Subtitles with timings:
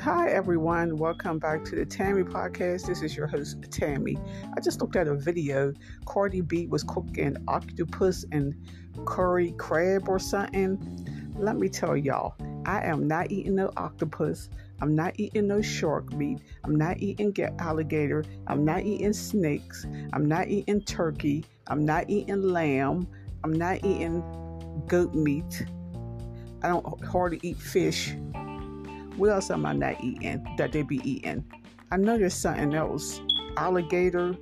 [0.00, 0.96] Hi, everyone.
[0.96, 2.86] Welcome back to the Tammy podcast.
[2.86, 4.16] This is your host, Tammy.
[4.56, 5.74] I just looked at a video.
[6.06, 8.54] Cardi B was cooking octopus and
[9.04, 11.34] curry crab or something.
[11.36, 14.48] Let me tell y'all, I am not eating no octopus.
[14.80, 16.38] I'm not eating no shark meat.
[16.64, 18.24] I'm not eating alligator.
[18.46, 19.86] I'm not eating snakes.
[20.14, 21.44] I'm not eating turkey.
[21.66, 23.06] I'm not eating lamb.
[23.44, 24.22] I'm not eating
[24.86, 25.66] goat meat.
[26.62, 28.14] I don't hardly eat fish.
[29.16, 31.44] What else am I not eating that they be eating?
[31.90, 33.20] I know there's something else.
[33.56, 34.36] Alligator.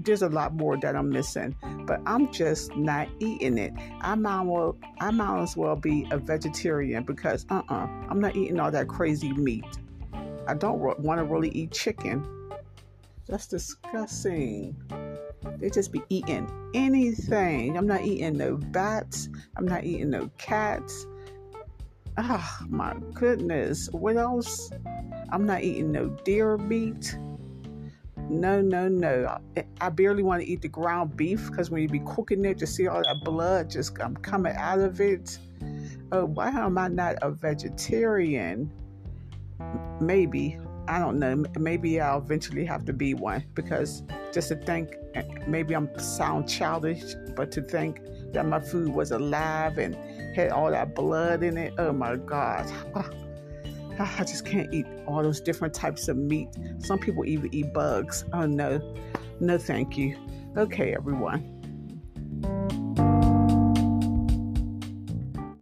[0.00, 1.54] There's a lot more that I'm missing,
[1.86, 3.72] but I'm just not eating it.
[4.02, 8.60] I might well, I might as well be a vegetarian because uh-uh, I'm not eating
[8.60, 9.64] all that crazy meat.
[10.46, 12.26] I don't want to really eat chicken.
[13.26, 14.76] That's disgusting.
[15.58, 17.78] They just be eating anything.
[17.78, 19.30] I'm not eating no bats.
[19.56, 21.06] I'm not eating no cats.
[22.16, 23.88] Oh my goodness.
[23.90, 24.70] What else?
[25.30, 27.16] I'm not eating no deer meat.
[28.28, 29.38] No, no, no.
[29.56, 32.60] I, I barely want to eat the ground beef because when you be cooking it,
[32.60, 35.38] you see all that blood just um, coming out of it.
[36.12, 38.70] Oh, why am I not a vegetarian?
[40.00, 40.58] Maybe.
[40.86, 41.44] I don't know.
[41.58, 46.48] Maybe I'll eventually have to be one because just to think, eh, maybe I'm sound
[46.48, 48.00] childish, but to think
[48.34, 49.96] that my food was alive and
[50.36, 51.74] had all that blood in it.
[51.78, 52.70] Oh my God.
[53.96, 56.48] Ah, I just can't eat all those different types of meat.
[56.78, 58.24] Some people even eat bugs.
[58.32, 58.80] Oh no.
[59.38, 60.16] No, thank you.
[60.56, 61.53] Okay, everyone.